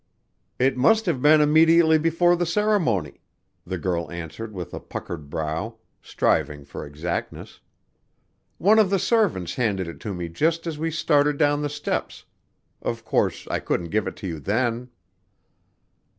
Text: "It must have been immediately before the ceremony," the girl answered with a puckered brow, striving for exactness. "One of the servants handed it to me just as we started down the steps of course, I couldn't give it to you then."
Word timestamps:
"It 0.57 0.75
must 0.77 1.05
have 1.05 1.21
been 1.21 1.41
immediately 1.41 1.99
before 1.99 2.35
the 2.35 2.47
ceremony," 2.47 3.21
the 3.67 3.77
girl 3.77 4.09
answered 4.11 4.51
with 4.51 4.73
a 4.73 4.79
puckered 4.79 5.29
brow, 5.29 5.75
striving 6.01 6.65
for 6.65 6.83
exactness. 6.83 7.59
"One 8.57 8.79
of 8.79 8.89
the 8.89 8.97
servants 8.97 9.53
handed 9.53 9.87
it 9.87 9.99
to 9.99 10.15
me 10.15 10.27
just 10.27 10.65
as 10.65 10.79
we 10.79 10.89
started 10.89 11.37
down 11.37 11.61
the 11.61 11.69
steps 11.69 12.25
of 12.81 13.05
course, 13.05 13.47
I 13.51 13.59
couldn't 13.59 13.89
give 13.91 14.07
it 14.07 14.15
to 14.15 14.27
you 14.27 14.39
then." 14.39 14.89